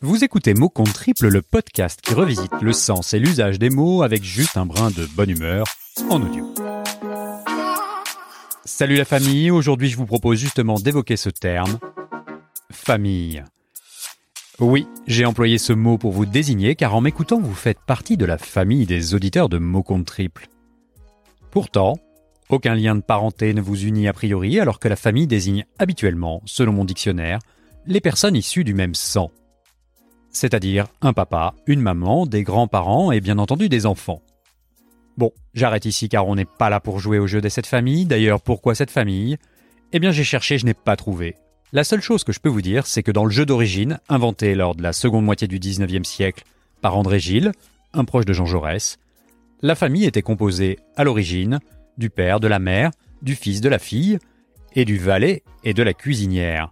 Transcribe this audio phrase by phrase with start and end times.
[0.00, 4.04] Vous écoutez Mots contre triple, le podcast qui revisite le sens et l'usage des mots
[4.04, 5.66] avec juste un brin de bonne humeur
[6.08, 6.54] en audio.
[8.64, 11.80] Salut la famille, aujourd'hui je vous propose justement d'évoquer ce terme,
[12.70, 13.42] famille.
[14.60, 18.24] Oui, j'ai employé ce mot pour vous désigner car en m'écoutant vous faites partie de
[18.24, 20.46] la famille des auditeurs de mots contre triple.
[21.50, 21.98] Pourtant,
[22.50, 26.40] aucun lien de parenté ne vous unit a priori alors que la famille désigne habituellement,
[26.44, 27.40] selon mon dictionnaire,
[27.84, 29.32] les personnes issues du même sang
[30.38, 34.22] c'est-à-dire un papa, une maman, des grands-parents et bien entendu des enfants.
[35.16, 38.06] Bon, j'arrête ici car on n'est pas là pour jouer au jeu de cette famille.
[38.06, 39.36] D'ailleurs, pourquoi cette famille?
[39.92, 41.34] Eh bien, j'ai cherché, je n'ai pas trouvé.
[41.72, 44.54] La seule chose que je peux vous dire, c'est que dans le jeu d'origine, inventé
[44.54, 46.44] lors de la seconde moitié du 19e siècle
[46.80, 47.52] par André Gilles,
[47.92, 48.96] un proche de Jean Jaurès,
[49.60, 51.58] la famille était composée, à l'origine,
[51.98, 52.92] du père, de la mère,
[53.22, 54.18] du fils, de la fille,
[54.74, 56.70] et du valet et de la cuisinière.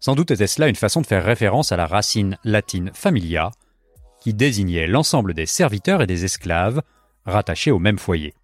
[0.00, 3.50] Sans doute était-ce là une façon de faire référence à la racine latine familia,
[4.20, 6.82] qui désignait l'ensemble des serviteurs et des esclaves
[7.26, 8.34] rattachés au même foyer.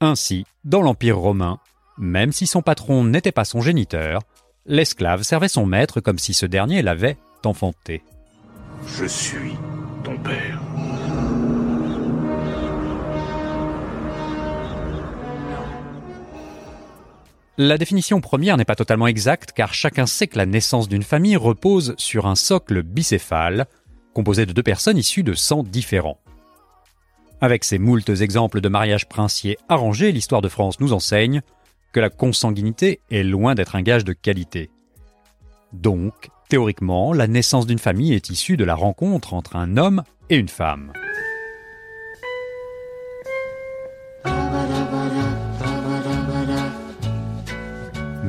[0.00, 1.58] Ainsi, dans l'Empire romain,
[1.98, 4.22] même si son patron n'était pas son géniteur,
[4.66, 8.02] l'esclave servait son maître comme si ce dernier l'avait enfanté.
[8.86, 9.54] Je suis
[10.04, 10.60] ton père.
[17.60, 21.36] La définition première n'est pas totalement exacte car chacun sait que la naissance d'une famille
[21.36, 23.66] repose sur un socle bicéphale,
[24.14, 26.20] composé de deux personnes issues de sangs différents.
[27.40, 31.42] Avec ces moultes exemples de mariages princiers arrangés, l'histoire de France nous enseigne
[31.92, 34.70] que la consanguinité est loin d'être un gage de qualité.
[35.72, 40.36] Donc, théoriquement, la naissance d'une famille est issue de la rencontre entre un homme et
[40.36, 40.92] une femme.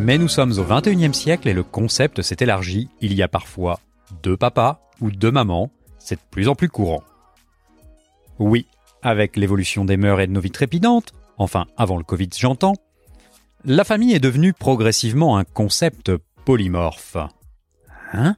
[0.02, 2.88] Mais nous sommes au XXIe siècle et le concept s'est élargi.
[3.02, 3.82] Il y a parfois
[4.24, 5.72] deux papas ou deux mamans.
[5.98, 7.04] C'est de plus en plus courant.
[8.40, 8.66] Oui,
[9.02, 12.76] avec l'évolution des mœurs et de nos vies trépidantes, enfin avant le Covid j'entends,
[13.66, 16.14] la famille est devenue progressivement un concept
[16.46, 17.18] polymorphe.
[18.14, 18.38] Hein?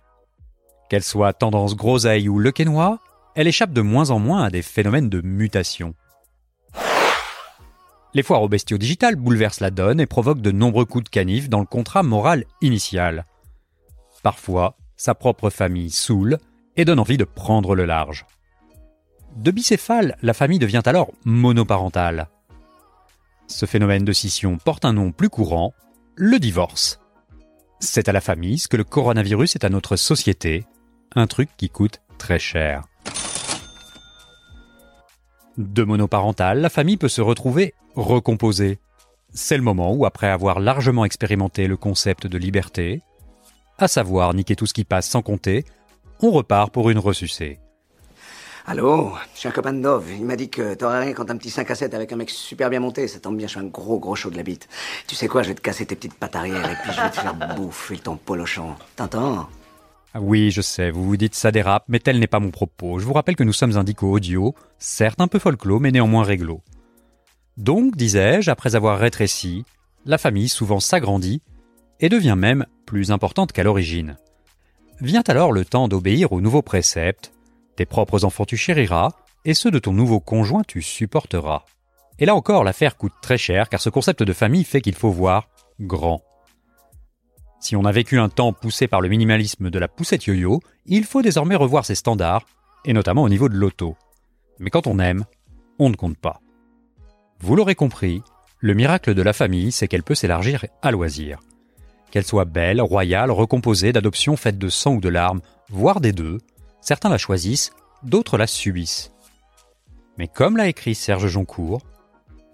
[0.89, 2.99] Qu'elle soit tendance groseille ou lequenois,
[3.35, 5.93] elle échappe de moins en moins à des phénomènes de mutation.
[8.13, 11.49] Les foires aux bestiaux digitales bouleversent la donne et provoquent de nombreux coups de canif
[11.49, 13.25] dans le contrat moral initial.
[14.21, 16.37] Parfois, sa propre famille saoule
[16.75, 18.25] et donne envie de prendre le large.
[19.37, 22.27] De bicéphale, la famille devient alors monoparentale.
[23.47, 25.73] Ce phénomène de scission porte un nom plus courant,
[26.15, 26.99] le divorce.
[27.79, 30.65] C'est à la famille ce que le coronavirus est à notre société,
[31.15, 32.83] un truc qui coûte très cher.
[35.57, 38.79] De monoparentale, la famille peut se retrouver recomposée.
[39.33, 43.01] C'est le moment où, après avoir largement expérimenté le concept de liberté,
[43.77, 45.65] à savoir niquer tout ce qui passe sans compter,
[46.21, 47.59] on repart pour une ressucée.
[48.65, 50.11] Allô, je suis un copain de Dove.
[50.11, 52.29] Il m'a dit que t'aurais rien quand un petit 5 à 7 avec un mec
[52.29, 53.07] super bien monté.
[53.07, 54.69] Ça tombe bien, je suis un gros gros chaud de la bite.
[55.07, 57.09] Tu sais quoi, je vais te casser tes petites pattes arrière et puis je vais
[57.09, 58.75] te faire bouffer ton polochon.
[58.95, 59.49] T'entends?
[60.19, 62.99] Oui, je sais, vous vous dites ça dérape, mais tel n'est pas mon propos.
[62.99, 66.23] Je vous rappelle que nous sommes un dico audio, certes un peu folklore, mais néanmoins
[66.23, 66.61] réglo.
[67.57, 69.63] Donc, disais-je, après avoir rétréci,
[70.05, 71.41] la famille souvent s'agrandit
[71.99, 74.17] et devient même plus importante qu'à l'origine.
[74.99, 77.31] Vient alors le temps d'obéir aux nouveaux préceptes,
[77.75, 79.11] tes propres enfants tu chériras,
[79.45, 81.63] et ceux de ton nouveau conjoint tu supporteras.
[82.19, 85.09] Et là encore, l'affaire coûte très cher car ce concept de famille fait qu'il faut
[85.09, 85.49] voir
[85.79, 86.21] grand.
[87.61, 91.03] Si on a vécu un temps poussé par le minimalisme de la poussette yo-yo, il
[91.03, 92.45] faut désormais revoir ses standards,
[92.85, 93.95] et notamment au niveau de l'auto.
[94.57, 95.25] Mais quand on aime,
[95.77, 96.41] on ne compte pas.
[97.39, 98.23] Vous l'aurez compris,
[98.59, 101.39] le miracle de la famille, c'est qu'elle peut s'élargir à loisir.
[102.09, 106.39] Qu'elle soit belle, royale, recomposée, d'adoption faite de sang ou de larmes, voire des deux,
[106.81, 109.11] certains la choisissent, d'autres la subissent.
[110.17, 111.83] Mais comme l'a écrit Serge Joncourt,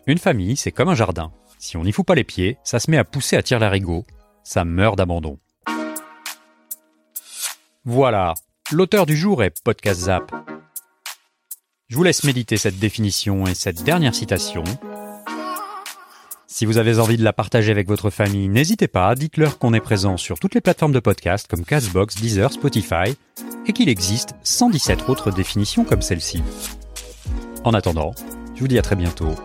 [0.06, 1.31] une famille, c'est comme un jardin.
[1.59, 4.06] Si on n'y fout pas les pieds, ça se met à pousser à tire larigot,
[4.47, 5.40] ça meurt d'abandon.
[7.83, 8.33] Voilà,
[8.71, 10.31] l'auteur du jour est Podcast Zap.
[11.89, 14.63] Je vous laisse méditer cette définition et cette dernière citation.
[16.48, 19.81] Si vous avez envie de la partager avec votre famille, n'hésitez pas, dites-leur qu'on est
[19.81, 23.18] présent sur toutes les plateformes de podcast comme Castbox, Deezer, Spotify,
[23.66, 26.42] et qu'il existe 117 autres définitions comme celle-ci.
[27.66, 28.16] En attendant,
[28.56, 29.36] je vous dis à très bientôt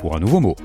[0.00, 0.56] pour un nouveau mot.